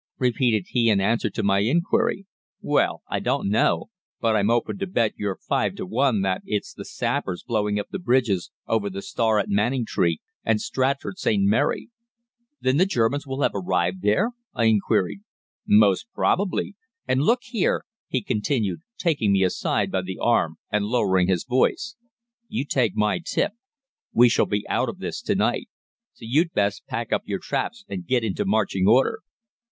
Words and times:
repeated 0.17 0.65
he 0.69 0.89
in 0.89 0.99
answer 0.99 1.29
to 1.29 1.43
my 1.43 1.59
inquiry. 1.59 2.25
'Well, 2.59 3.03
I 3.07 3.19
don't 3.19 3.47
know, 3.51 3.91
but 4.19 4.35
I'm 4.35 4.49
open 4.49 4.79
to 4.79 4.87
bet 4.87 5.13
you 5.15 5.35
five 5.47 5.75
to 5.75 5.85
one 5.85 6.21
that 6.21 6.41
it's 6.43 6.73
the 6.73 6.85
sappers 6.85 7.43
blowing 7.43 7.77
up 7.79 7.89
the 7.91 7.99
bridges 7.99 8.49
over 8.65 8.89
the 8.89 9.03
Stour 9.03 9.37
at 9.37 9.47
Manningtree 9.47 10.17
and 10.43 10.59
Stratford 10.59 11.19
St. 11.19 11.43
Mary.' 11.43 11.91
"'Then 12.61 12.77
the 12.77 12.87
Germans 12.87 13.27
will 13.27 13.43
have 13.43 13.51
arrived 13.53 14.01
there?' 14.01 14.31
I 14.55 14.73
queried. 14.83 15.19
"'Most 15.67 16.07
probably. 16.15 16.75
And 17.07 17.21
look 17.21 17.41
here,' 17.43 17.83
he 18.07 18.23
continued, 18.23 18.79
taking 18.97 19.31
me 19.31 19.43
aside 19.43 19.91
by 19.91 20.01
the 20.01 20.17
arm, 20.19 20.57
and 20.71 20.83
lowering 20.85 21.27
his 21.27 21.45
voice, 21.45 21.95
'you 22.47 22.65
take 22.65 22.95
my 22.95 23.19
tip. 23.23 23.51
We 24.13 24.29
shall 24.29 24.47
be 24.47 24.67
out 24.67 24.89
of 24.89 24.97
this 24.97 25.21
to 25.21 25.35
night. 25.35 25.69
So 26.13 26.25
you'd 26.27 26.53
best 26.53 26.87
pack 26.87 27.13
up 27.13 27.21
your 27.27 27.37
traps 27.39 27.85
and 27.87 28.07
get 28.07 28.23
into 28.23 28.45
marching 28.45 28.87
order.' 28.87 29.19